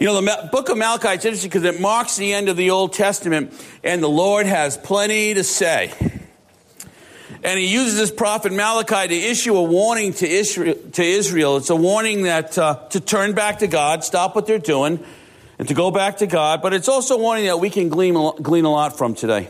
[0.00, 2.70] You know, the book of Malachi is interesting because it marks the end of the
[2.70, 5.92] Old Testament, and the Lord has plenty to say.
[7.42, 10.76] And he uses this prophet Malachi to issue a warning to Israel.
[10.92, 11.56] To Israel.
[11.56, 15.04] It's a warning that uh, to turn back to God, stop what they're doing,
[15.58, 16.62] and to go back to God.
[16.62, 19.48] But it's also a warning that we can glean, glean a lot from today.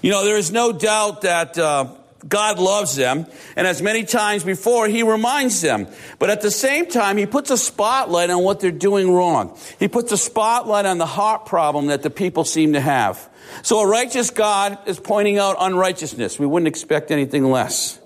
[0.00, 1.92] You know, there is no doubt that uh,
[2.28, 3.26] God loves them,
[3.56, 5.86] and as many times before, He reminds them.
[6.18, 9.58] But at the same time, He puts a spotlight on what they're doing wrong.
[9.78, 13.28] He puts a spotlight on the heart problem that the people seem to have.
[13.62, 16.38] So a righteous God is pointing out unrighteousness.
[16.38, 17.98] We wouldn't expect anything less.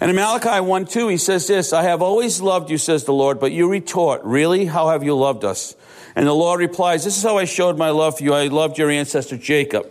[0.00, 3.12] And in Malachi 1 2, he says this I have always loved you, says the
[3.12, 4.64] Lord, but you retort, Really?
[4.64, 5.76] How have you loved us?
[6.16, 8.34] And the Lord replies, This is how I showed my love for you.
[8.34, 9.86] I loved your ancestor Jacob.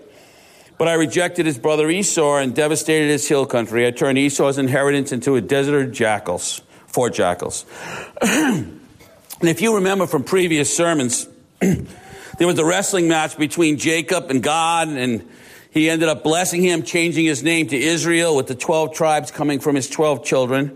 [0.81, 3.85] But I rejected his brother Esau and devastated his hill country.
[3.85, 7.67] I turned Esau's inheritance into a desert of jackals, four jackals.
[8.23, 8.79] and
[9.43, 11.27] if you remember from previous sermons,
[11.59, 15.29] there was a wrestling match between Jacob and God, and
[15.69, 19.59] he ended up blessing him, changing his name to Israel, with the 12 tribes coming
[19.59, 20.75] from his 12 children.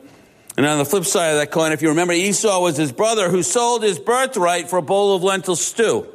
[0.56, 3.32] And on the flip side of that coin, if you remember, Esau was his brother
[3.32, 6.15] who sold his birthright for a bowl of lentil stew.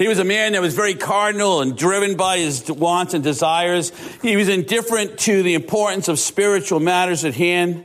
[0.00, 3.92] He was a man that was very cardinal and driven by his wants and desires.
[4.22, 7.84] He was indifferent to the importance of spiritual matters at hand.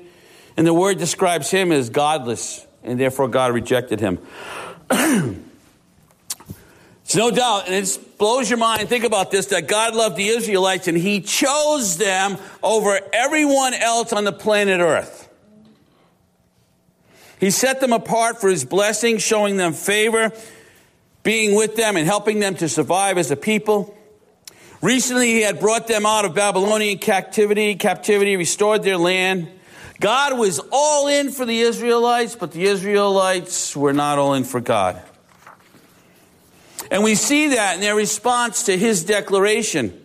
[0.55, 4.19] And the word describes him as godless, and therefore God rejected him.
[4.89, 5.44] it's
[7.17, 8.88] no doubt, and it blows your mind.
[8.88, 14.13] Think about this that God loved the Israelites and he chose them over everyone else
[14.13, 15.27] on the planet Earth.
[17.41, 20.31] He set them apart for his blessing, showing them favor
[21.25, 23.97] being with them and helping them to survive as a people.
[24.81, 29.49] Recently, he had brought them out of Babylonian captivity, captivity, restored their land.
[29.99, 34.61] God was all in for the Israelites, but the Israelites were not all in for
[34.61, 35.01] God.
[36.91, 39.99] And we see that in their response to his declaration.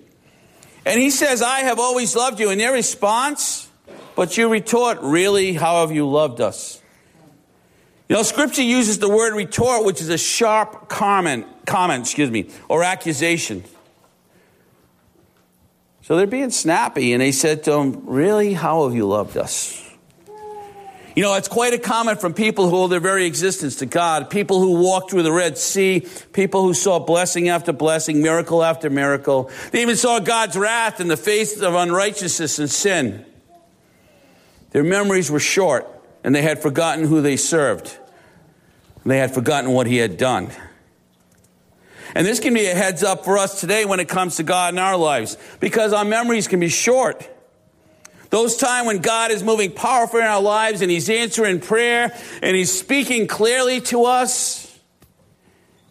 [0.86, 2.48] And he says, I have always loved you.
[2.48, 3.68] In their response,
[4.16, 5.52] but you retort, Really?
[5.52, 6.79] How have you loved us?
[8.10, 12.50] You know, scripture uses the word retort, which is a sharp comment, comment, excuse me,
[12.68, 13.62] or accusation.
[16.02, 18.52] So they're being snappy, and they said to him, Really?
[18.52, 19.80] How have you loved us?
[21.14, 24.28] You know, it's quite a comment from people who owe their very existence to God,
[24.28, 28.90] people who walked through the Red Sea, people who saw blessing after blessing, miracle after
[28.90, 29.52] miracle.
[29.70, 33.24] They even saw God's wrath in the face of unrighteousness and sin.
[34.72, 35.86] Their memories were short,
[36.24, 37.98] and they had forgotten who they served.
[39.04, 40.50] They had forgotten what he had done.
[42.14, 44.74] And this can be a heads up for us today when it comes to God
[44.74, 47.28] in our lives, because our memories can be short.
[48.30, 52.56] Those times when God is moving powerfully in our lives and He's answering prayer and
[52.56, 54.78] He's speaking clearly to us,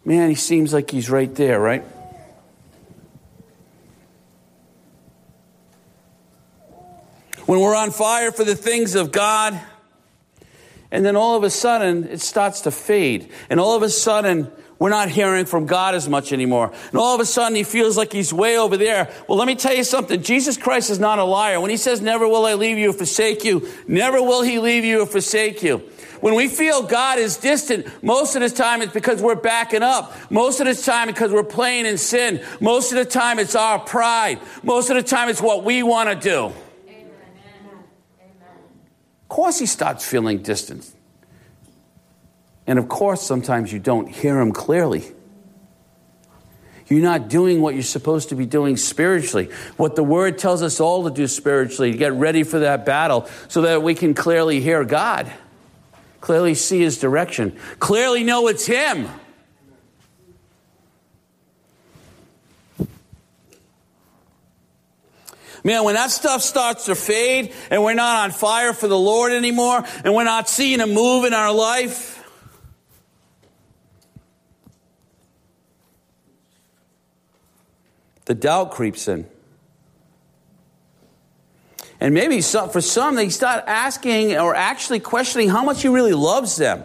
[0.04, 1.84] man, He seems like He's right there, right?
[7.46, 9.60] When we're on fire for the things of God,
[10.92, 13.30] and then all of a sudden, it starts to fade.
[13.48, 16.72] And all of a sudden, we're not hearing from God as much anymore.
[16.90, 19.12] And all of a sudden, he feels like he's way over there.
[19.28, 20.22] Well, let me tell you something.
[20.22, 21.60] Jesus Christ is not a liar.
[21.60, 24.84] When he says, Never will I leave you or forsake you, never will he leave
[24.84, 25.82] you or forsake you.
[26.20, 30.14] When we feel God is distant, most of the time it's because we're backing up.
[30.30, 32.42] Most of the time because we're playing in sin.
[32.60, 34.38] Most of the time it's our pride.
[34.62, 36.52] Most of the time it's what we want to do.
[39.30, 40.90] Of course, he starts feeling distant.
[42.66, 45.04] And of course, sometimes you don't hear him clearly.
[46.88, 49.50] You're not doing what you're supposed to be doing spiritually.
[49.76, 53.28] What the word tells us all to do spiritually, to get ready for that battle
[53.46, 55.32] so that we can clearly hear God,
[56.20, 59.08] clearly see his direction, clearly know it's him.
[65.62, 69.32] Man, when that stuff starts to fade and we're not on fire for the Lord
[69.32, 72.16] anymore and we're not seeing a move in our life,
[78.24, 79.26] the doubt creeps in.
[82.00, 86.14] And maybe some, for some, they start asking or actually questioning how much he really
[86.14, 86.84] loves them.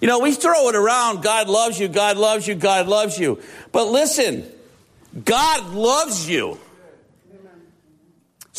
[0.00, 3.40] You know, we throw it around God loves you, God loves you, God loves you.
[3.72, 4.50] But listen,
[5.24, 6.58] God loves you.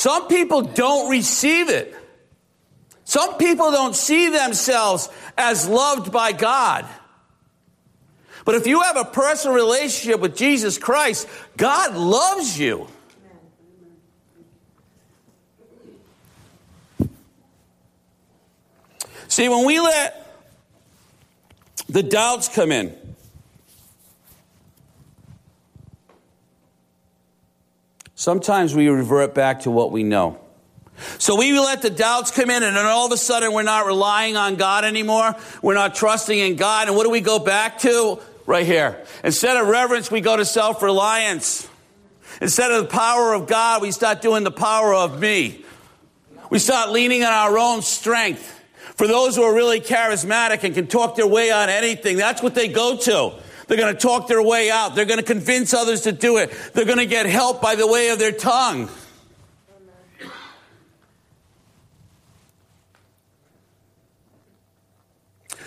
[0.06, 1.96] Some people don't receive it.
[3.06, 6.86] Some people don't see themselves as loved by God.
[8.46, 12.88] But if you have a personal relationship with Jesus Christ, God loves you.
[19.28, 20.24] See, when we let
[21.90, 22.96] the doubts come in,
[28.26, 30.40] Sometimes we revert back to what we know.
[31.20, 33.86] So we let the doubts come in, and then all of a sudden we're not
[33.86, 35.36] relying on God anymore.
[35.62, 36.88] We're not trusting in God.
[36.88, 38.20] And what do we go back to?
[38.48, 39.00] Right here.
[39.24, 41.70] Instead of reverence, we go to self reliance.
[42.42, 45.64] Instead of the power of God, we start doing the power of me.
[46.50, 48.60] We start leaning on our own strength.
[48.96, 52.56] For those who are really charismatic and can talk their way on anything, that's what
[52.56, 53.36] they go to.
[53.68, 54.96] They're going to talk their way out.
[54.96, 56.52] They're going to convince others to do it.
[56.74, 58.90] They're going to get help by the way of their tongue.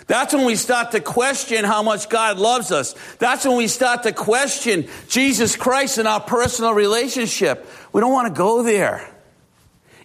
[0.08, 2.94] That's when we start to question how much God loves us.
[3.18, 7.68] That's when we start to question Jesus Christ in our personal relationship.
[7.92, 9.06] We don't want to go there.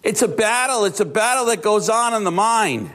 [0.02, 0.84] It's a battle.
[0.84, 2.90] It's a battle that goes on in the mind.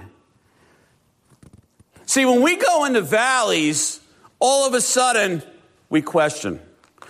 [2.05, 3.98] See, when we go into valleys,
[4.39, 5.43] all of a sudden
[5.89, 6.59] we question.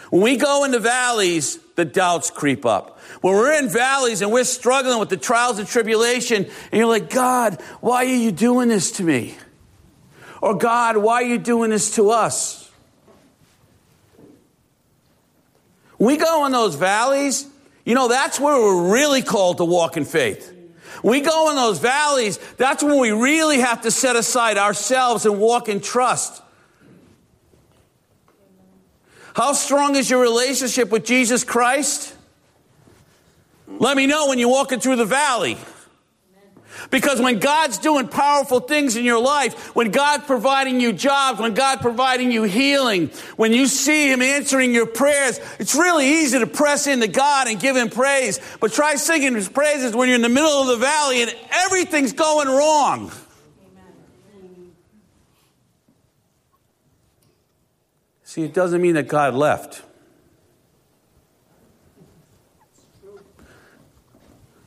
[0.10, 3.00] When we go into valleys, the doubts creep up.
[3.22, 7.10] When we're in valleys and we're struggling with the trials and tribulation, and you're like,
[7.10, 9.36] God, why are you doing this to me?
[10.42, 12.72] Or, God, why are you doing this to us?
[16.00, 17.46] We go in those valleys,
[17.86, 20.56] you know, that's where we're really called to walk in faith.
[21.04, 25.40] We go in those valleys, that's when we really have to set aside ourselves and
[25.40, 26.42] walk in trust.
[29.40, 32.14] How strong is your relationship with Jesus Christ?
[33.70, 35.58] Let me know when you're walking through the valley.
[36.92, 41.54] Because when God's doing powerful things in your life, when God's providing you jobs, when
[41.54, 46.48] God's providing you healing, when you see Him answering your prayers, it's really easy to
[46.48, 48.42] press into God and give Him praise.
[48.60, 52.12] But try singing His praises when you're in the middle of the valley and everything's
[52.12, 53.10] going wrong.
[58.30, 59.82] See, it doesn't mean that God left.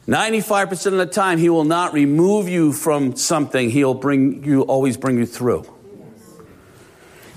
[0.09, 3.71] 95% of the time, he will not remove you from something.
[3.71, 5.73] He'll bring you, always bring you through.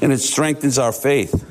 [0.02, 1.46] And it strengthens our faith.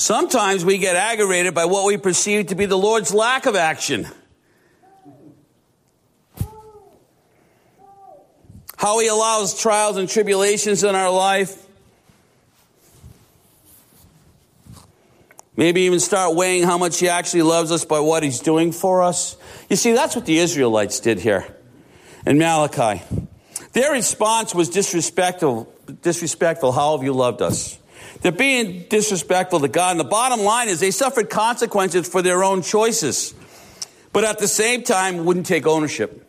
[0.00, 4.06] Sometimes we get aggravated by what we perceive to be the Lord's lack of action.
[8.78, 11.66] how He allows trials and tribulations in our life.
[15.54, 19.02] Maybe even start weighing how much He actually loves us by what He's doing for
[19.02, 19.36] us.
[19.68, 21.46] You see, that's what the Israelites did here
[22.24, 23.02] in Malachi.
[23.74, 25.70] Their response was disrespectful.
[26.00, 26.72] Disrespectful.
[26.72, 27.79] How have you loved us?
[28.22, 29.92] They're being disrespectful to God.
[29.92, 33.34] And the bottom line is they suffered consequences for their own choices,
[34.12, 36.26] but at the same time wouldn't take ownership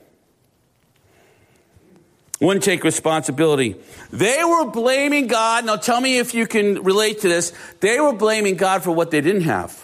[2.41, 3.75] wouldn't take responsibility.
[4.11, 5.63] They were blaming God.
[5.63, 7.53] Now tell me if you can relate to this.
[7.79, 9.79] They were blaming God for what they didn't have.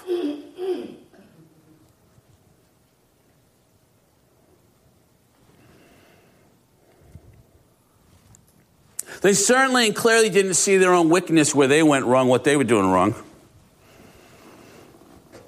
[9.22, 12.56] They certainly and clearly didn't see their own wickedness where they went wrong, what they
[12.56, 13.16] were doing wrong.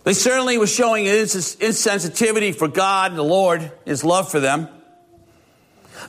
[0.03, 4.69] They certainly were showing insensitivity for God, the Lord, His love for them.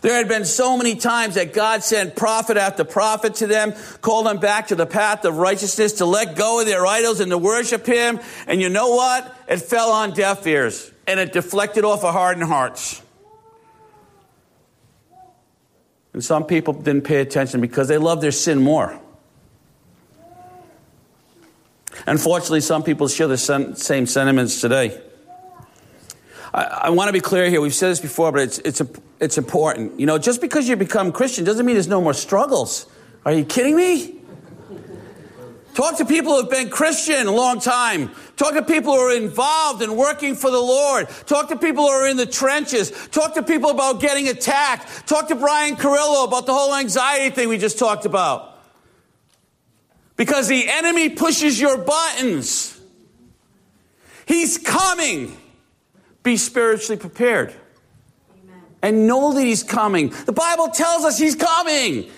[0.03, 4.27] There had been so many times that God sent prophet after prophet to them, called
[4.27, 7.39] them back to the path of righteousness, to let go of their idols and to
[7.39, 8.21] worship Him.
[8.47, 9.37] And you know what?
[9.49, 13.03] It fell on deaf ears and it deflected off of hardened hearts.
[16.13, 18.99] And some people didn't pay attention because they loved their sin more.
[22.07, 25.01] Unfortunately, some people share the same sentiments today.
[26.53, 27.61] I, I want to be clear here.
[27.61, 28.83] We've said this before, but it's, it's,
[29.21, 30.01] it's important.
[30.01, 32.87] You know, just because you become Christian doesn't mean there's no more struggles.
[33.25, 34.20] Are you kidding me?
[35.75, 38.11] Talk to people who have been Christian a long time.
[38.37, 41.09] Talk to people who are involved in working for the Lord.
[41.27, 42.91] Talk to people who are in the trenches.
[43.09, 45.07] Talk to people about getting attacked.
[45.07, 48.59] Talk to Brian Carrillo about the whole anxiety thing we just talked about.
[50.17, 52.79] Because the enemy pushes your buttons.
[54.27, 55.37] He's coming.
[56.23, 57.55] Be spiritually prepared.
[58.45, 58.63] Amen.
[58.83, 60.11] And know that he's coming.
[60.11, 62.11] The Bible tells us he's coming.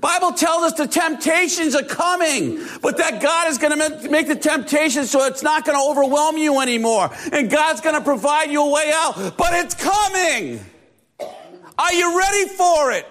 [0.00, 4.36] Bible tells us the temptations are coming, but that God is going to make the
[4.36, 7.10] temptation so it's not going to overwhelm you anymore.
[7.32, 10.60] And God's going to provide you a way out, but it's coming.
[11.78, 13.06] Are you ready for it?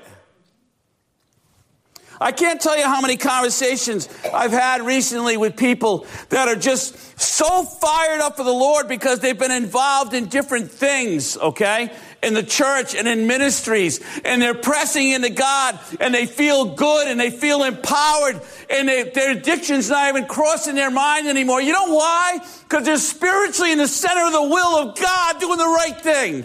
[2.19, 7.19] I can't tell you how many conversations I've had recently with people that are just
[7.19, 11.91] so fired up for the Lord because they've been involved in different things, okay?
[12.25, 17.07] In the church and in ministries, and they're pressing into God, and they feel good,
[17.07, 21.61] and they feel empowered, and they, their addiction's not even crossing their mind anymore.
[21.61, 22.39] You know why?
[22.63, 26.43] Because they're spiritually in the center of the will of God doing the right thing.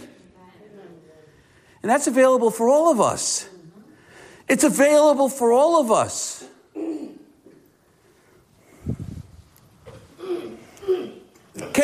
[1.83, 3.49] And that's available for all of us.
[4.49, 6.45] It's available for all of us.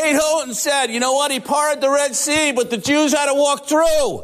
[0.07, 1.33] Kate Houghton said, you know what?
[1.33, 4.23] He parted the Red Sea, but the Jews had to walk through.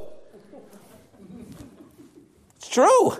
[2.58, 3.16] It's true.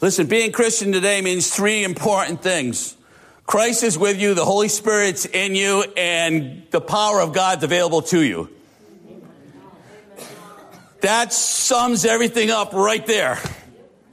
[0.00, 2.96] Listen, being Christian today means three important things.
[3.44, 8.02] Christ is with you, the Holy Spirit's in you, and the power of God's available
[8.02, 8.48] to you.
[11.02, 13.38] That sums everything up right there.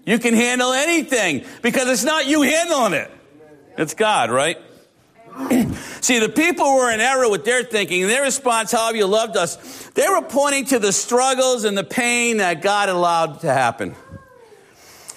[0.05, 3.11] You can handle anything because it's not you handling it.
[3.77, 4.57] It's God, right?
[6.01, 8.07] See, the people were in error with their thinking.
[8.07, 9.87] Their response, how have you loved us?
[9.89, 13.95] They were pointing to the struggles and the pain that God allowed to happen.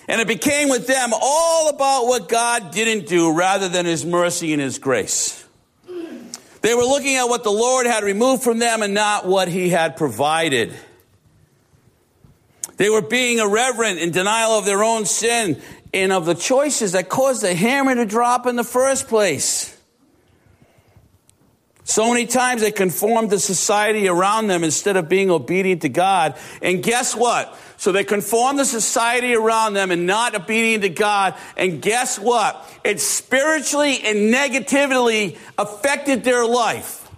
[0.09, 4.52] And it became with them all about what God didn't do rather than his mercy
[4.52, 5.43] and his grace.
[6.61, 9.71] They were looking at what the Lord had removed from them and not what he
[9.71, 10.75] had provided.
[12.83, 15.62] They were being irreverent in denial of their own sin
[15.95, 19.81] and of the choices that caused the hammer to drop in the first place.
[21.85, 26.37] So many times they conformed to society around them instead of being obedient to God.
[26.61, 27.57] And guess what?
[27.77, 31.37] So they conformed to society around them and not obedient to God.
[31.57, 32.69] And guess what?
[32.83, 37.09] It spiritually and negatively affected their life.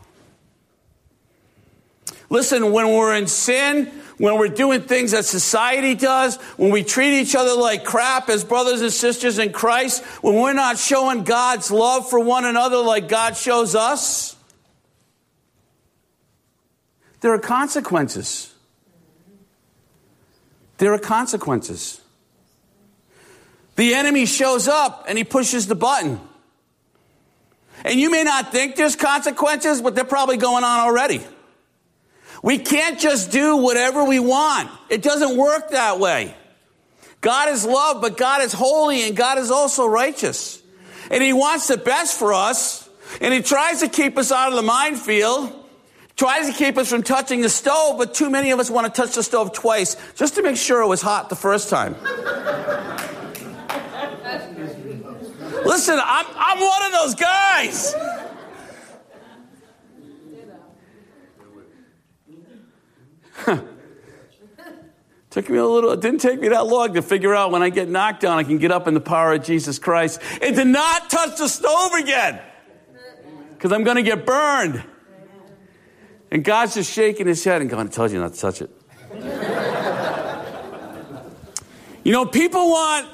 [2.28, 7.20] Listen, when we're in sin, when we're doing things that society does, when we treat
[7.20, 11.70] each other like crap as brothers and sisters in Christ, when we're not showing God's
[11.70, 14.36] love for one another like God shows us,
[17.20, 18.54] there are consequences.
[20.78, 22.00] There are consequences.
[23.76, 26.20] The enemy shows up and he pushes the button.
[27.84, 31.20] And you may not think there's consequences, but they're probably going on already.
[32.44, 34.70] We can't just do whatever we want.
[34.90, 36.36] It doesn't work that way.
[37.22, 40.62] God is love, but God is holy and God is also righteous.
[41.10, 42.86] And He wants the best for us.
[43.22, 45.54] And He tries to keep us out of the minefield,
[46.16, 49.02] tries to keep us from touching the stove, but too many of us want to
[49.02, 51.96] touch the stove twice just to make sure it was hot the first time.
[55.64, 57.94] Listen, I'm, I'm one of those guys.
[65.30, 67.68] Took me a little, it didn't take me that long to figure out when I
[67.68, 70.64] get knocked down, I can get up in the power of Jesus Christ and to
[70.64, 72.40] not touch the stove again.
[73.50, 74.84] Because I'm going to get burned.
[76.30, 78.70] And God's just shaking his head and going, I told you not to touch it.
[82.04, 83.08] you know, people want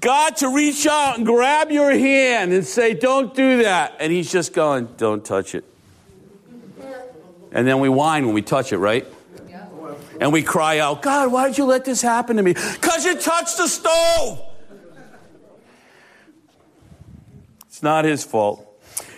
[0.00, 3.96] God to reach out and grab your hand and say, Don't do that.
[4.00, 5.64] And he's just going, Don't touch it.
[7.52, 9.06] And then we whine when we touch it, right?
[10.20, 12.52] And we cry out, God, why did you let this happen to me?
[12.52, 14.42] Because you touched the stove.
[17.66, 18.66] It's not his fault.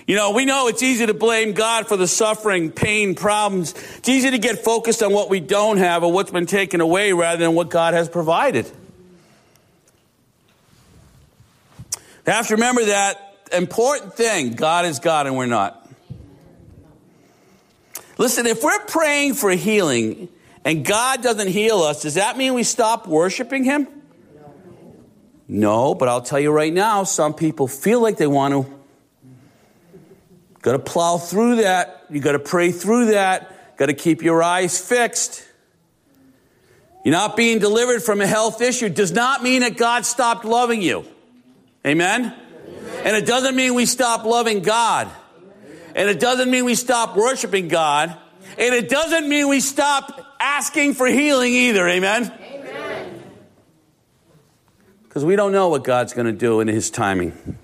[0.07, 3.75] You know, we know it's easy to blame God for the suffering, pain, problems.
[3.99, 7.13] It's easy to get focused on what we don't have or what's been taken away
[7.13, 8.71] rather than what God has provided.
[12.27, 15.79] You have to remember that important thing God is God and we're not.
[18.19, 20.29] Listen, if we're praying for healing,
[20.65, 23.89] and God doesn't heal us, does that mean we stop worshiping Him?
[25.49, 28.83] No, but I'll tell you right now, some people feel like they want to.
[30.63, 32.07] Got to plow through that.
[32.09, 33.77] You got to pray through that.
[33.77, 35.45] Got to keep your eyes fixed.
[37.05, 40.81] You're not being delivered from a health issue does not mean that God stopped loving
[40.81, 41.05] you.
[41.85, 42.33] Amen?
[42.33, 43.03] Amen.
[43.05, 45.11] And it doesn't mean we stop loving God.
[45.97, 48.17] And it doesn't mean we stop worshiping God.
[48.57, 51.89] And it doesn't mean we stop asking for healing either.
[51.89, 52.33] Amen?
[55.05, 57.59] Because we don't know what God's going to do in His timing.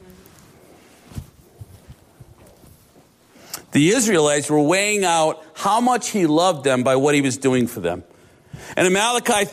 [3.73, 7.67] The Israelites were weighing out how much He loved them by what He was doing
[7.67, 8.05] for them.
[8.77, 9.47] And in Malachi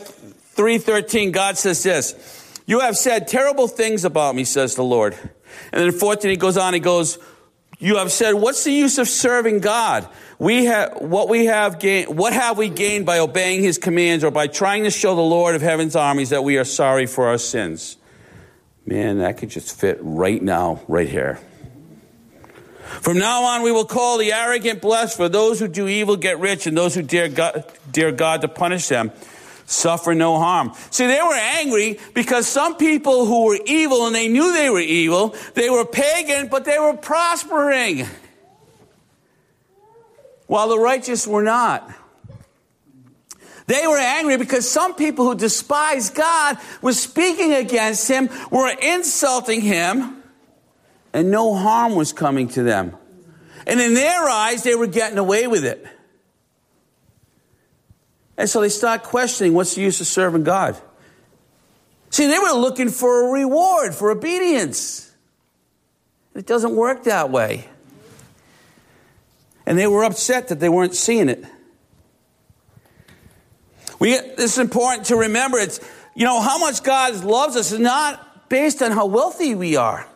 [0.56, 2.14] 3:13, God says this:
[2.66, 5.16] "You have said terrible things about me," says the Lord.
[5.72, 6.74] And then 14, He goes on.
[6.74, 7.18] He goes,
[7.78, 10.08] You have said, What's the use of serving God?
[10.38, 14.30] We have what we have gained what have we gained by obeying his commands or
[14.30, 17.38] by trying to show the Lord of heaven's armies that we are sorry for our
[17.38, 17.96] sins?
[18.86, 21.40] Man, that could just fit right now, right here.
[23.00, 26.38] From now on, we will call the arrogant blessed, for those who do evil get
[26.38, 29.10] rich, and those who dare God, dare God to punish them
[29.66, 30.72] suffer no harm.
[30.90, 34.80] See, they were angry because some people who were evil and they knew they were
[34.80, 38.06] evil, they were pagan, but they were prospering.
[40.46, 41.92] While the righteous were not.
[43.66, 49.60] They were angry because some people who despised God were speaking against him, were insulting
[49.60, 50.22] him,
[51.12, 52.96] and no harm was coming to them.
[53.66, 55.84] And in their eyes, they were getting away with it.
[58.38, 60.76] And so they start questioning what's the use of serving God?
[62.10, 65.12] See, they were looking for a reward for obedience.
[66.34, 67.68] It doesn't work that way.
[69.64, 71.44] And they were upset that they weren't seeing it.
[73.98, 75.58] We, this is important to remember.
[75.58, 75.80] It's,
[76.14, 80.06] you know, how much God loves us is not based on how wealthy we are.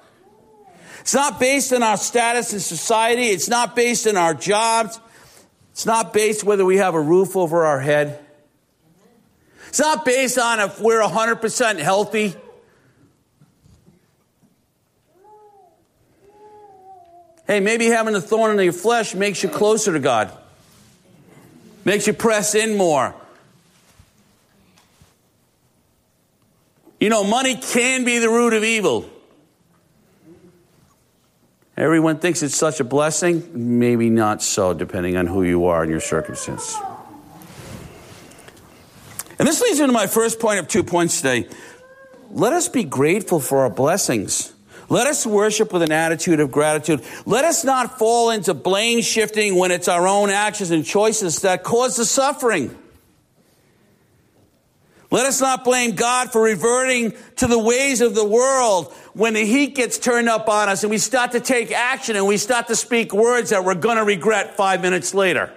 [1.01, 3.25] It's not based on our status in society.
[3.25, 5.01] It's not based on our jobs.
[5.73, 8.19] It's not based whether we have a roof over our head.
[9.69, 12.35] It's not based on if we're 100% healthy.
[17.47, 20.33] Hey, maybe having a thorn in your flesh makes you closer to God,
[21.85, 23.15] makes you press in more.
[27.01, 29.09] You know, money can be the root of evil.
[31.81, 33.79] Everyone thinks it's such a blessing.
[33.79, 36.77] Maybe not so, depending on who you are and your circumstance.
[39.39, 41.49] And this leads into my first point of two points today.
[42.33, 44.53] Let us be grateful for our blessings.
[44.91, 47.03] Let us worship with an attitude of gratitude.
[47.25, 51.65] Let us not fall into blame shifting when it's our own actions and choices that
[51.65, 52.77] cause the suffering.
[55.11, 59.45] Let us not blame God for reverting to the ways of the world when the
[59.45, 62.69] heat gets turned up on us and we start to take action and we start
[62.69, 65.53] to speak words that we're going to regret five minutes later.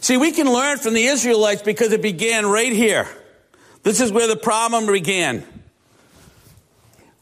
[0.00, 3.08] See, we can learn from the Israelites because it began right here.
[3.82, 5.44] This is where the problem began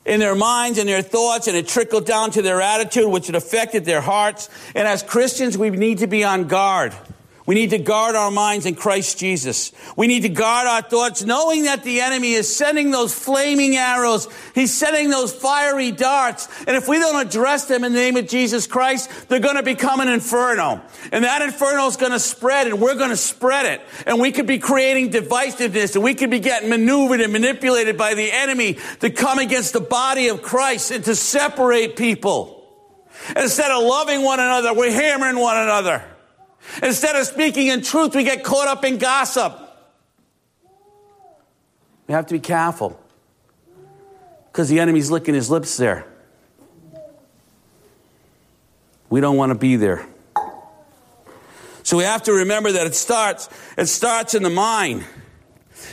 [0.04, 3.34] in their minds and their thoughts, and it trickled down to their attitude, which it
[3.34, 4.48] affected their hearts.
[4.74, 6.92] And as Christians, we need to be on guard.
[7.46, 9.70] We need to guard our minds in Christ Jesus.
[9.96, 14.28] We need to guard our thoughts knowing that the enemy is sending those flaming arrows.
[14.54, 16.48] He's sending those fiery darts.
[16.66, 19.62] And if we don't address them in the name of Jesus Christ, they're going to
[19.62, 20.80] become an inferno.
[21.12, 23.82] And that inferno is going to spread and we're going to spread it.
[24.06, 28.14] And we could be creating divisiveness and we could be getting maneuvered and manipulated by
[28.14, 32.64] the enemy to come against the body of Christ and to separate people.
[33.36, 36.13] Instead of loving one another, we're hammering one another.
[36.82, 39.60] Instead of speaking in truth, we get caught up in gossip.
[42.06, 43.00] We have to be careful
[44.46, 46.06] because the enemy's licking his lips there.
[49.08, 50.06] We don't want to be there.
[51.82, 55.04] So we have to remember that it starts, it starts in the mind.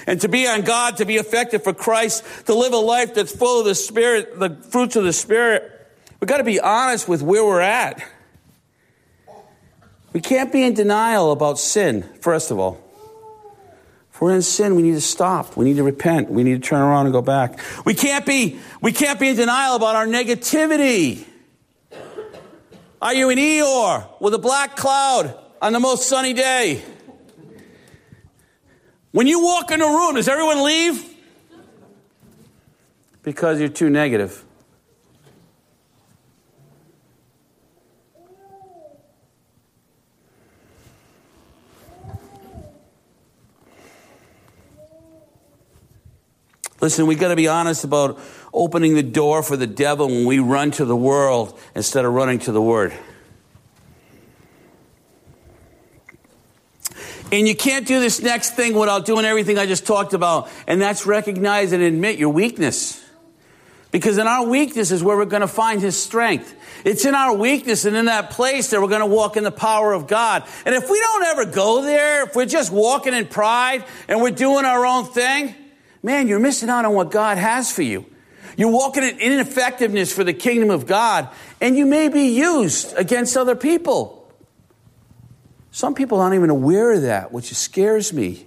[0.07, 3.35] And to be on God, to be effective for Christ, to live a life that's
[3.35, 5.69] full of the Spirit, the fruits of the Spirit,
[6.19, 8.01] we've got to be honest with where we're at.
[10.13, 12.79] We can't be in denial about sin, first of all.
[14.13, 15.55] If we're in sin, we need to stop.
[15.55, 16.29] We need to repent.
[16.29, 17.59] We need to turn around and go back.
[17.85, 21.25] We can't be, we can't be in denial about our negativity.
[23.01, 26.83] Are you an Eeyore with a black cloud on the most sunny day?
[29.11, 31.03] When you walk in a room, does everyone leave?
[33.23, 34.43] Because you're too negative.
[46.81, 48.19] Listen, we got to be honest about
[48.51, 52.39] opening the door for the devil when we run to the world instead of running
[52.39, 52.91] to the word.
[57.31, 60.81] And you can't do this next thing without doing everything I just talked about, and
[60.81, 63.01] that's recognize and admit your weakness.
[63.91, 66.55] Because in our weakness is where we're going to find his strength.
[66.83, 69.51] It's in our weakness and in that place that we're going to walk in the
[69.51, 70.43] power of God.
[70.65, 74.31] And if we don't ever go there, if we're just walking in pride and we're
[74.31, 75.55] doing our own thing,
[76.03, 78.05] man, you're missing out on what God has for you.
[78.57, 81.29] You're walking in ineffectiveness for the kingdom of God,
[81.61, 84.31] and you may be used against other people.
[85.71, 88.45] Some people aren't even aware of that, which scares me.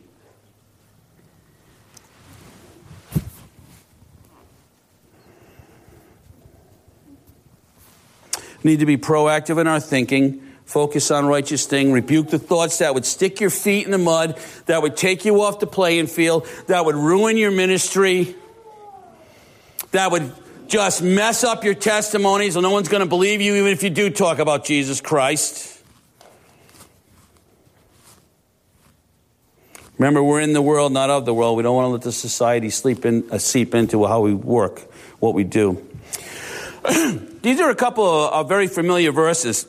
[8.62, 12.94] Need to be proactive in our thinking focus on righteous thing, rebuke the thoughts that
[12.94, 16.46] would stick your feet in the mud, that would take you off the playing field,
[16.66, 18.34] that would ruin your ministry,
[19.90, 20.32] that would
[20.66, 23.90] just mess up your testimonies, and no one's going to believe you even if you
[23.90, 25.70] do talk about Jesus Christ.
[29.98, 31.56] Remember, we're in the world, not of the world.
[31.56, 34.80] We don't want to let the society sleep in, uh, seep into how we work,
[35.20, 35.86] what we do.
[37.42, 39.66] These are a couple of, of very familiar verses.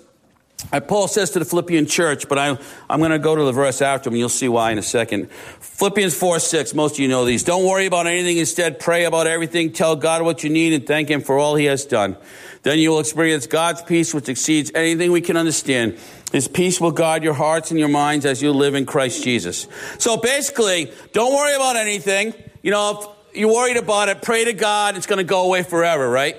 [0.71, 2.57] Uh, Paul says to the Philippian church, but I,
[2.89, 5.31] I'm going to go to the verse after and you'll see why in a second.
[5.31, 7.43] Philippians 4 6, most of you know these.
[7.43, 9.71] Don't worry about anything, instead, pray about everything.
[9.71, 12.17] Tell God what you need and thank Him for all He has done.
[12.63, 15.99] Then you will experience God's peace, which exceeds anything we can understand.
[16.31, 19.67] His peace will guard your hearts and your minds as you live in Christ Jesus.
[19.99, 22.33] So basically, don't worry about anything.
[22.63, 25.61] You know, if you're worried about it, pray to God, it's going to go away
[25.63, 26.37] forever, right?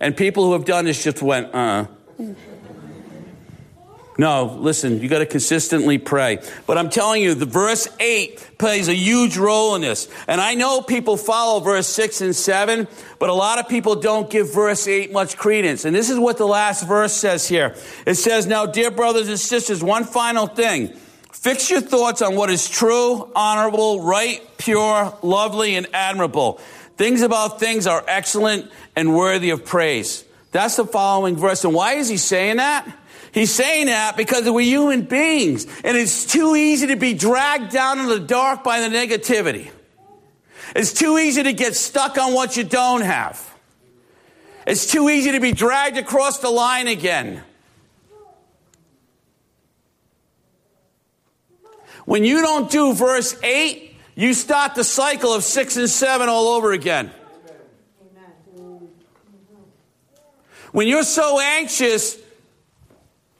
[0.00, 1.86] And people who have done this just went, uh.
[4.18, 6.38] No, listen, you got to consistently pray.
[6.66, 10.06] But I'm telling you, the verse 8 plays a huge role in this.
[10.28, 12.86] And I know people follow verse 6 and 7,
[13.18, 15.86] but a lot of people don't give verse 8 much credence.
[15.86, 17.74] And this is what the last verse says here.
[18.06, 20.88] It says, Now, dear brothers and sisters, one final thing.
[21.32, 26.60] Fix your thoughts on what is true, honorable, right, pure, lovely, and admirable.
[26.96, 30.24] Things about things are excellent and worthy of praise.
[30.52, 31.64] That's the following verse.
[31.64, 32.86] And why is he saying that?
[33.32, 37.98] He's saying that because we're human beings and it's too easy to be dragged down
[37.98, 39.70] in the dark by the negativity.
[40.76, 43.48] It's too easy to get stuck on what you don't have.
[44.66, 47.42] It's too easy to be dragged across the line again.
[52.04, 56.48] When you don't do verse 8, you start the cycle of 6 and 7 all
[56.48, 57.10] over again.
[60.72, 62.18] When you're so anxious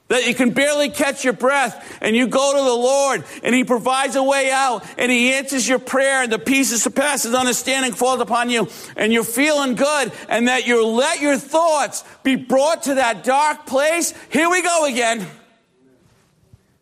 [0.08, 3.64] that you can barely catch your breath and you go to the Lord and He
[3.64, 7.92] provides a way out and He answers your prayer and the peace that surpasses understanding
[7.92, 12.82] falls upon you and you're feeling good and that you let your thoughts be brought
[12.82, 14.12] to that dark place.
[14.30, 15.26] Here we go again.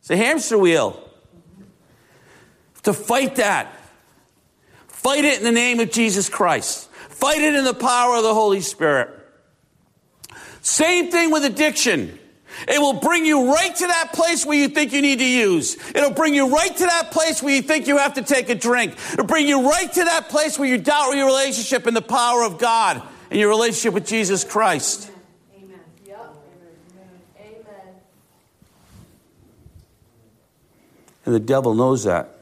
[0.01, 1.09] It's a hamster wheel.
[2.83, 3.73] To fight that.
[4.89, 6.91] Fight it in the name of Jesus Christ.
[6.91, 9.20] Fight it in the power of the Holy Spirit.
[10.63, 12.19] Same thing with addiction.
[12.69, 15.77] It will bring you right to that place where you think you need to use.
[15.95, 18.55] It'll bring you right to that place where you think you have to take a
[18.55, 18.95] drink.
[19.13, 22.43] It'll bring you right to that place where you doubt your relationship and the power
[22.43, 25.11] of God and your relationship with Jesus Christ.
[25.57, 25.79] Amen.
[26.07, 26.37] Yep.
[27.39, 27.95] Amen.
[31.25, 32.40] And the devil knows that.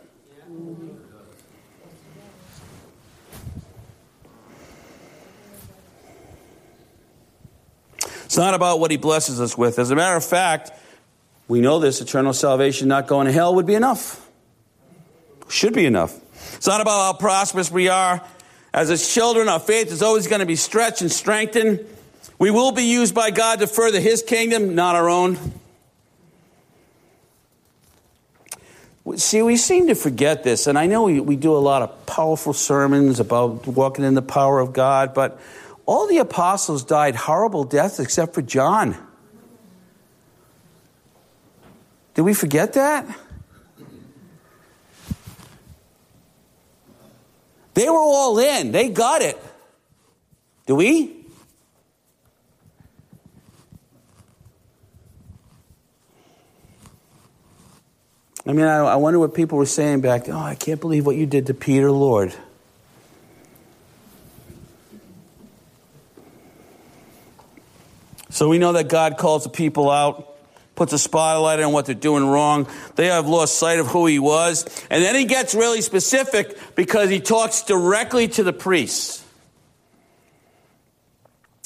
[8.28, 9.78] It's not about what he blesses us with.
[9.78, 10.70] As a matter of fact,
[11.48, 14.28] we know this eternal salvation, not going to hell, would be enough.
[15.48, 16.14] Should be enough.
[16.56, 18.22] It's not about how prosperous we are.
[18.74, 21.86] As his children, our faith is always going to be stretched and strengthened.
[22.38, 25.38] We will be used by God to further his kingdom, not our own.
[29.16, 32.04] See, we seem to forget this, and I know we, we do a lot of
[32.04, 35.40] powerful sermons about walking in the power of God, but
[35.88, 38.94] all the apostles died horrible deaths except for John.
[42.12, 43.06] Did we forget that?
[47.72, 49.38] They were all in, they got it.
[50.66, 51.24] Do we?
[58.46, 60.28] I mean, I, I wonder what people were saying back.
[60.28, 62.34] Oh, I can't believe what you did to Peter, Lord.
[68.38, 70.36] So we know that God calls the people out,
[70.76, 72.68] puts a spotlight on what they're doing wrong.
[72.94, 74.64] They have lost sight of who he was.
[74.90, 79.24] And then he gets really specific because he talks directly to the priests.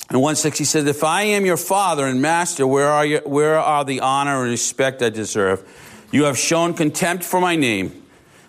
[0.08, 3.58] In 160 he says, If I am your father and master, where are, you, where
[3.58, 5.62] are the honor and respect I deserve?
[6.10, 8.02] You have shown contempt for my name.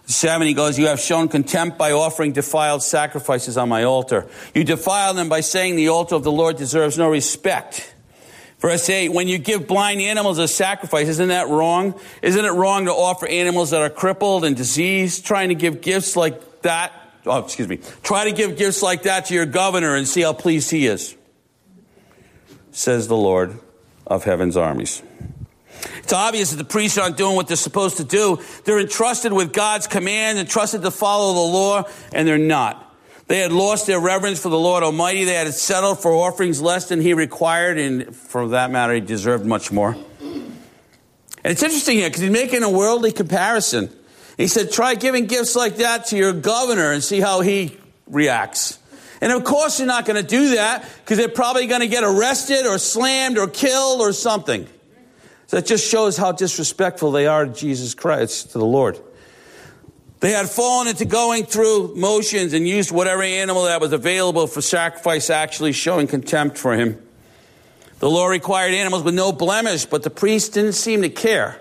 [0.05, 4.29] Seven, he goes, You have shown contempt by offering defiled sacrifices on my altar.
[4.55, 7.92] You defile them by saying the altar of the Lord deserves no respect.
[8.63, 11.99] Verse 8, when you give blind animals as sacrifice, isn't that wrong?
[12.21, 15.25] Isn't it wrong to offer animals that are crippled and diseased?
[15.25, 16.93] Trying to give gifts like that,
[17.25, 20.31] oh, excuse me, try to give gifts like that to your governor and see how
[20.31, 21.13] pleased he is,
[22.71, 23.59] says the Lord
[24.07, 25.03] of heaven's armies.
[25.97, 28.39] It's obvious that the priests aren't doing what they're supposed to do.
[28.63, 32.82] They're entrusted with God's command, entrusted to follow the law, and they're not.
[33.27, 35.23] They had lost their reverence for the Lord Almighty.
[35.23, 39.45] They had settled for offerings less than He required, and for that matter, He deserved
[39.45, 39.95] much more.
[40.21, 43.89] And it's interesting here because He's making a worldly comparison.
[44.37, 48.79] He said, Try giving gifts like that to your governor and see how he reacts.
[49.21, 52.03] And of course, you're not going to do that because they're probably going to get
[52.03, 54.67] arrested or slammed or killed or something.
[55.47, 58.99] So it just shows how disrespectful they are to Jesus Christ, to the Lord.
[60.23, 64.61] They had fallen into going through motions and used whatever animal that was available for
[64.61, 66.97] sacrifice, actually showing contempt for him.
[67.99, 71.59] The law required animals with no blemish, but the priests didn't seem to care.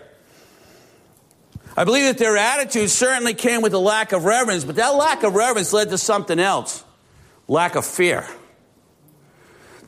[1.77, 5.25] I believe that their attitude certainly came with a lack of reverence, but that lack
[5.25, 6.85] of reverence led to something else
[7.49, 8.25] lack of fear.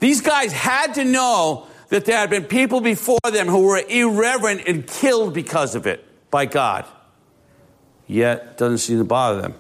[0.01, 4.63] These guys had to know that there had been people before them who were irreverent
[4.67, 6.85] and killed because of it by God
[8.07, 9.55] yet doesn't seem to bother them.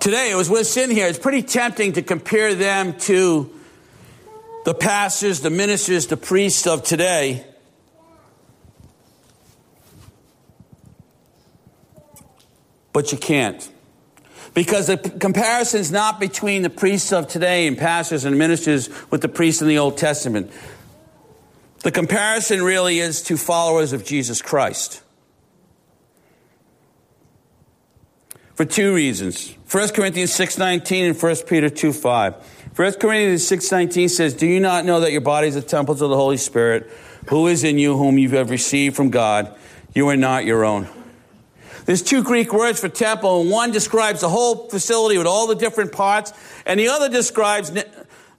[0.00, 1.08] Today, it was with sin here.
[1.08, 3.50] It's pretty tempting to compare them to
[4.64, 7.44] the pastors, the ministers, the priests of today.
[12.92, 13.68] But you can't.
[14.54, 19.20] Because the comparison is not between the priests of today and pastors and ministers with
[19.20, 20.50] the priests in the Old Testament.
[21.86, 25.02] The comparison really is to followers of Jesus Christ.
[28.56, 29.54] For two reasons.
[29.70, 32.42] 1 Corinthians 6.19 and 1 Peter 2.5.
[32.74, 36.16] 1 Corinthians 6.19 says, Do you not know that your bodies are temples of the
[36.16, 36.90] Holy Spirit,
[37.28, 39.56] who is in you, whom you have received from God?
[39.94, 40.88] You are not your own.
[41.84, 45.54] There's two Greek words for temple, and one describes the whole facility with all the
[45.54, 46.32] different parts,
[46.66, 47.70] and the other describes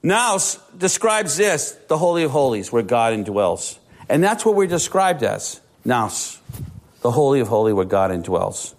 [0.03, 3.77] Naos describes this, the Holy of Holies, where God indwells.
[4.10, 5.60] And that's what we're described as.
[5.83, 6.39] Naos,
[7.01, 8.73] the Holy of Holies, where God indwells.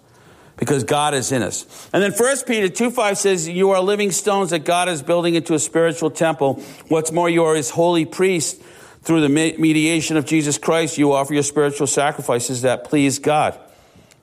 [0.57, 1.89] Because God is in us.
[1.93, 5.35] And then 1 Peter 2 5 says, You are living stones that God is building
[5.35, 6.55] into a spiritual temple.
[6.89, 8.61] What's more, you are his holy priest.
[9.01, 13.57] Through the mediation of Jesus Christ, you offer your spiritual sacrifices that please God.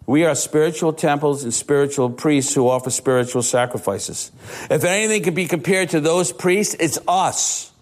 [0.07, 4.31] We are spiritual temples and spiritual priests who offer spiritual sacrifices.
[4.71, 7.73] If anything can be compared to those priests, it's us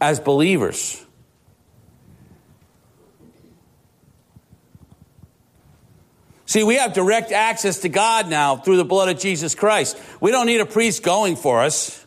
[0.00, 1.04] as believers.
[6.46, 10.00] See, we have direct access to God now through the blood of Jesus Christ.
[10.20, 12.06] We don't need a priest going for us.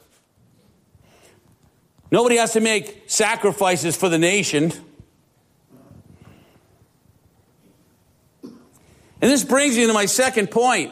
[2.09, 4.71] Nobody has to make sacrifices for the nation.
[9.21, 10.91] And this brings me to my second point.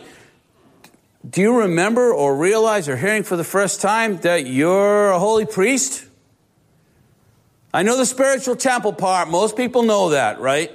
[1.28, 5.46] Do you remember or realize or hearing for the first time that you're a holy
[5.46, 6.06] priest?
[7.74, 9.30] I know the spiritual temple part.
[9.30, 10.72] Most people know that, right?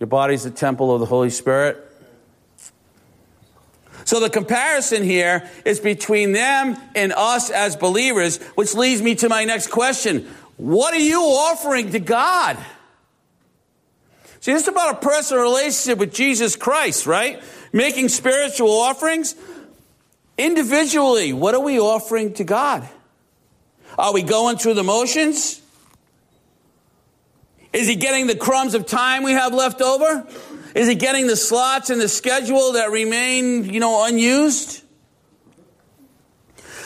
[0.00, 1.88] Your body's the temple of the Holy Spirit.
[4.04, 9.28] So the comparison here is between them and us as believers, which leads me to
[9.28, 10.28] my next question.
[10.56, 12.58] What are you offering to God?
[14.42, 17.40] See, this is about a personal relationship with Jesus Christ, right?
[17.72, 19.36] Making spiritual offerings.
[20.36, 22.88] Individually, what are we offering to God?
[23.96, 25.62] Are we going through the motions?
[27.72, 30.26] Is he getting the crumbs of time we have left over?
[30.74, 34.82] Is he getting the slots in the schedule that remain, you know, unused?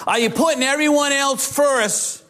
[0.07, 2.23] Are you putting everyone else first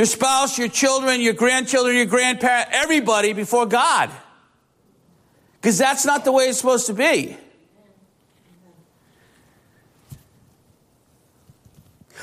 [0.00, 4.10] your spouse, your children, your grandchildren, your grandparents, everybody before God.
[5.60, 7.36] Because that's not the way it's supposed to be.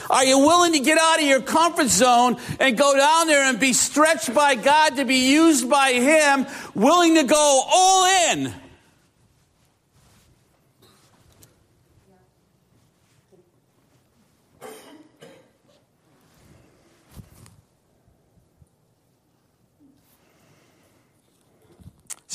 [0.09, 3.59] Are you willing to get out of your comfort zone and go down there and
[3.59, 8.55] be stretched by God to be used by Him, willing to go all in?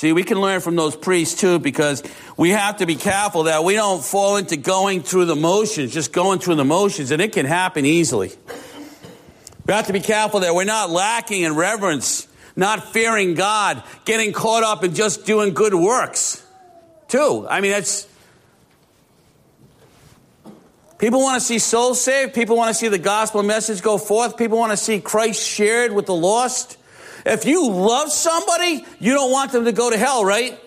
[0.03, 2.03] See, we can learn from those priests too because
[2.37, 6.12] we have to be careful that we don't fall into going through the motions, just
[6.12, 8.33] going through the motions, and it can happen easily.
[9.65, 14.33] We have to be careful that we're not lacking in reverence, not fearing God, getting
[14.33, 16.45] caught up in just doing good works
[17.07, 17.47] too.
[17.49, 18.09] I mean, that's.
[20.99, 22.35] People want to see souls saved.
[22.35, 24.37] People want to see the gospel message go forth.
[24.37, 26.77] People want to see Christ shared with the lost.
[27.25, 30.59] If you love somebody, you don't want them to go to hell, right?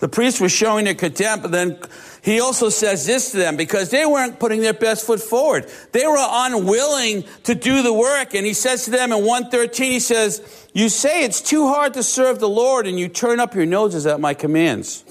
[0.00, 1.78] The priest was showing their contempt, but then
[2.22, 5.68] he also says this to them because they weren't putting their best foot forward.
[5.90, 8.34] They were unwilling to do the work.
[8.34, 12.04] And he says to them in 113, he says, You say it's too hard to
[12.04, 15.02] serve the Lord, and you turn up your noses at my commands.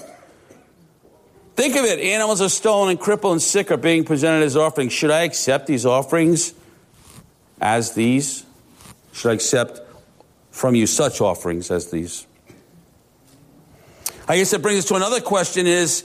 [1.54, 4.94] Think of it animals are stolen and crippled and sick are being presented as offerings.
[4.94, 6.54] Should I accept these offerings
[7.60, 8.46] as these?
[9.12, 9.80] Should I accept
[10.50, 12.26] from you such offerings as these?
[14.26, 16.04] I guess that brings us to another question is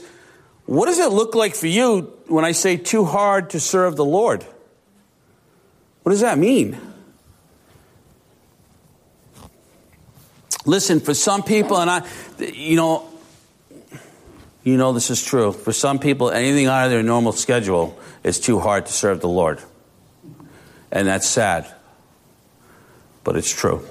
[0.68, 4.04] what does it look like for you when I say too hard to serve the
[4.04, 4.44] Lord?
[6.02, 6.78] What does that mean?
[10.66, 12.06] Listen, for some people, and I,
[12.38, 13.08] you know,
[14.62, 15.52] you know this is true.
[15.52, 19.28] For some people, anything out of their normal schedule is too hard to serve the
[19.28, 19.62] Lord.
[20.92, 21.66] And that's sad.
[23.24, 23.88] But it's true.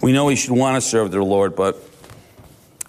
[0.00, 1.82] We know we should want to serve the Lord, but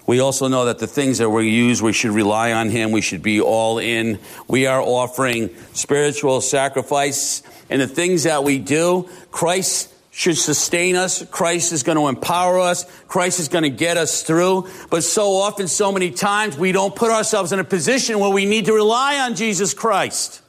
[0.08, 2.91] we also know that the things that we use, we should rely on Him.
[2.91, 4.19] We should be all in.
[4.47, 7.43] We are offering spiritual sacrifice.
[7.69, 11.26] And the things that we do, Christ should sustain us.
[11.26, 12.86] Christ is going to empower us.
[13.08, 14.67] Christ is going to get us through.
[14.89, 18.45] But so often, so many times, we don't put ourselves in a position where we
[18.45, 20.41] need to rely on Jesus Christ.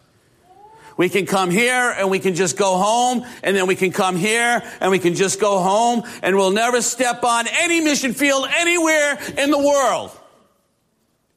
[0.96, 4.16] We can come here and we can just go home, and then we can come
[4.16, 8.46] here and we can just go home, and we'll never step on any mission field
[8.56, 10.10] anywhere in the world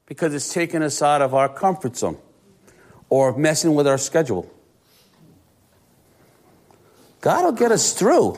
[0.06, 2.18] because it's taken us out of our comfort zone
[3.10, 4.52] or messing with our schedule.
[7.22, 8.38] God will get us through.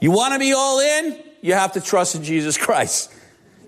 [0.00, 1.22] You want to be all in?
[1.42, 3.12] You have to trust in Jesus Christ.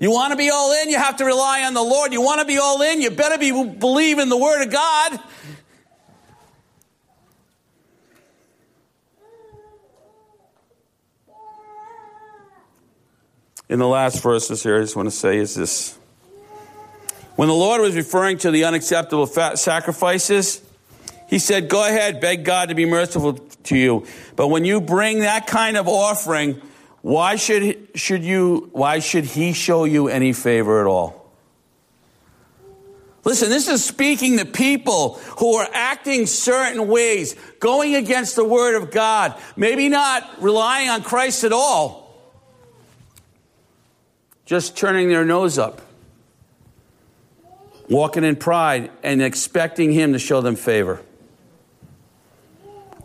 [0.00, 0.88] You want to be all in?
[0.88, 2.14] You have to rely on the Lord.
[2.14, 3.02] You want to be all in?
[3.02, 5.20] You better be believe in the Word of God.
[13.68, 15.96] In the last verses here, I just want to say is this.
[17.36, 20.62] When the Lord was referring to the unacceptable sacrifices,
[21.28, 24.06] he said, Go ahead, beg God to be merciful to you.
[24.34, 26.60] But when you bring that kind of offering,
[27.02, 31.20] why should, should you, why should he show you any favor at all?
[33.24, 38.76] Listen, this is speaking to people who are acting certain ways, going against the word
[38.76, 42.18] of God, maybe not relying on Christ at all,
[44.46, 45.82] just turning their nose up,
[47.90, 51.02] walking in pride, and expecting him to show them favor.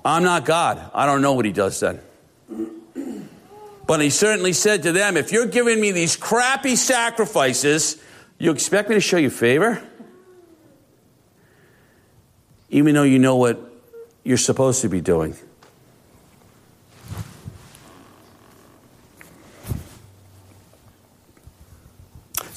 [0.06, 0.92] I'm not God.
[0.94, 2.00] I don't know what he does then.
[3.88, 8.02] But he certainly said to them, If you're giving me these crappy sacrifices,
[8.40, 9.82] you expect me to show you favor?
[12.70, 13.60] Even though you know what
[14.24, 15.36] you're supposed to be doing.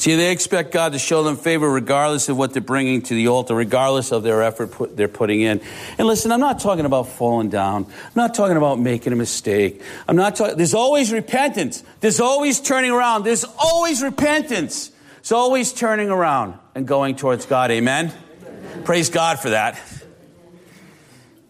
[0.09, 3.29] See, they expect God to show them favor regardless of what they're bringing to the
[3.29, 5.61] altar, regardless of their effort put, they're putting in.
[5.99, 7.85] And listen, I'm not talking about falling down.
[7.85, 9.83] I'm not talking about making a mistake.
[10.09, 11.85] I'm not talking, there's always repentance.
[12.01, 13.25] There's always turning around.
[13.25, 14.90] There's always repentance.
[15.18, 17.71] It's always turning around and going towards God.
[17.71, 18.11] Amen?
[18.47, 18.85] Amen.
[18.85, 19.79] Praise God for that.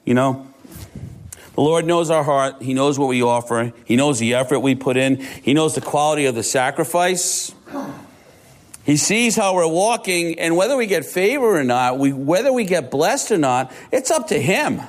[0.05, 0.53] You know,
[1.55, 2.61] the Lord knows our heart.
[2.61, 3.73] He knows what we offer.
[3.85, 5.21] He knows the effort we put in.
[5.21, 7.55] He knows the quality of the sacrifice.
[8.89, 12.65] He sees how we're walking, and whether we get favor or not, we, whether we
[12.65, 14.81] get blessed or not, it's up to Him.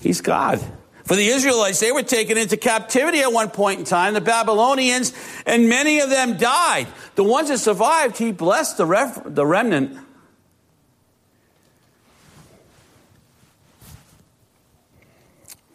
[0.00, 0.58] He's God.
[1.04, 5.12] For the Israelites, they were taken into captivity at one point in time, the Babylonians,
[5.46, 6.88] and many of them died.
[7.14, 9.96] The ones that survived, He blessed the, ref, the remnant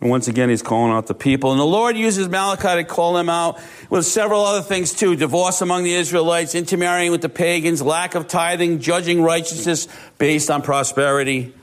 [0.03, 1.51] And once again, he's calling out the people.
[1.51, 3.57] And the Lord uses Malachi to call them out
[3.89, 8.27] with several other things too divorce among the Israelites, intermarrying with the pagans, lack of
[8.27, 9.87] tithing, judging righteousness
[10.17, 11.53] based on prosperity,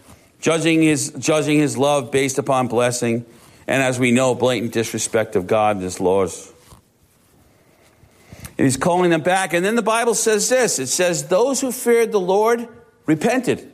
[0.40, 3.26] judging his, judging his love based upon blessing,
[3.66, 6.51] and as we know, blatant disrespect of God and his laws.
[8.57, 9.53] And he's calling them back.
[9.53, 12.66] And then the Bible says this it says, Those who feared the Lord
[13.05, 13.69] repented.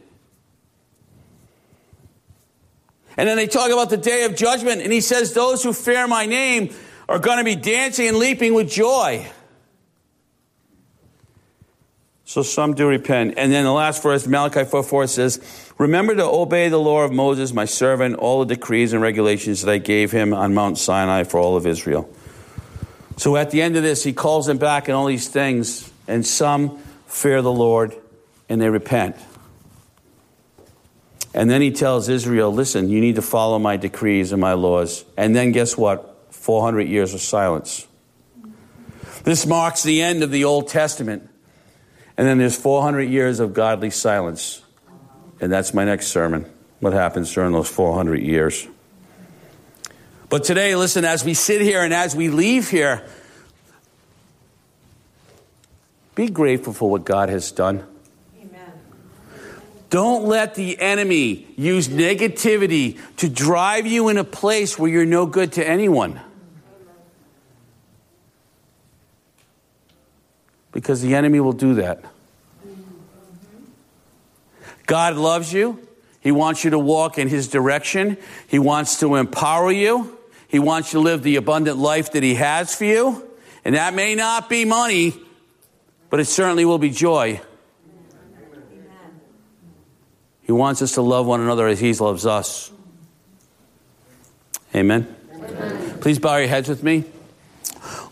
[3.17, 6.07] And then they talk about the day of judgment, and he says, Those who fear
[6.07, 6.75] my name
[7.09, 9.27] are going to be dancing and leaping with joy.
[12.25, 13.35] So some do repent.
[13.37, 17.13] And then the last verse, Malachi 4 4 says, Remember to obey the law of
[17.13, 21.23] Moses, my servant, all the decrees and regulations that I gave him on Mount Sinai
[21.23, 22.11] for all of Israel.
[23.17, 26.27] So at the end of this, he calls them back in all these things, and
[26.27, 27.97] some fear the Lord
[28.49, 29.17] and they repent.
[31.37, 35.05] And then he tells Israel, listen, you need to follow my decrees and my laws.
[35.19, 36.17] And then guess what?
[36.31, 37.87] 400 years of silence.
[39.23, 41.29] This marks the end of the Old Testament.
[42.17, 44.63] And then there's 400 years of godly silence.
[45.39, 46.51] And that's my next sermon.
[46.81, 48.67] What happens during those 400 years?
[50.31, 53.07] But today, listen, as we sit here and as we leave here,
[56.15, 57.87] be grateful for what God has done.
[59.97, 65.25] Don't let the enemy use negativity to drive you in a place where you're no
[65.25, 66.21] good to anyone.
[70.71, 72.05] Because the enemy will do that.
[74.85, 75.81] God loves you.
[76.21, 78.19] He wants you to walk in His direction.
[78.49, 80.19] He wants to empower you.
[80.47, 83.27] He wants you to live the abundant life that He has for you.
[83.65, 85.15] And that may not be money,
[86.11, 87.41] but it certainly will be joy.
[90.47, 92.71] He wants us to love one another as He loves us.
[94.75, 95.15] Amen.
[95.35, 95.99] Amen.
[96.01, 97.05] Please bow your heads with me.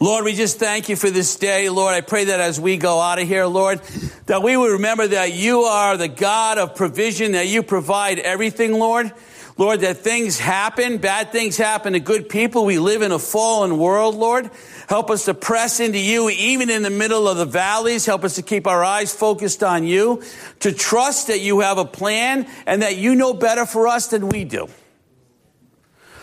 [0.01, 1.68] Lord, we just thank you for this day.
[1.68, 3.80] Lord, I pray that as we go out of here, Lord,
[4.26, 8.72] that we would remember that you are the God of provision, that you provide everything,
[8.72, 9.12] Lord.
[9.57, 12.64] Lord, that things happen, bad things happen to good people.
[12.64, 14.51] We live in a fallen world, Lord.
[14.89, 18.05] Help us to press into you even in the middle of the valleys.
[18.05, 20.22] Help us to keep our eyes focused on you,
[20.61, 24.28] to trust that you have a plan and that you know better for us than
[24.28, 24.68] we do.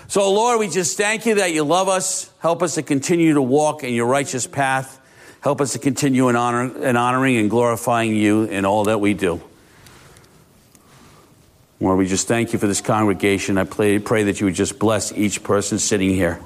[0.07, 2.29] So, Lord, we just thank you that you love us.
[2.39, 4.99] Help us to continue to walk in your righteous path.
[5.39, 9.13] Help us to continue in, honor, in honoring and glorifying you in all that we
[9.13, 9.41] do.
[11.79, 13.57] Lord, we just thank you for this congregation.
[13.57, 16.39] I pray, pray that you would just bless each person sitting here.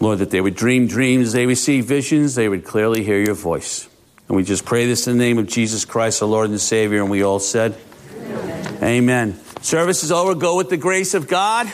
[0.00, 3.34] Lord, that they would dream dreams, they would see visions, they would clearly hear your
[3.34, 3.88] voice.
[4.28, 7.00] And we just pray this in the name of Jesus Christ, our Lord and Savior.
[7.00, 7.76] And we all said,
[8.20, 8.82] Amen.
[8.82, 9.40] Amen.
[9.62, 10.34] Service is over.
[10.34, 11.72] Go with the grace of God.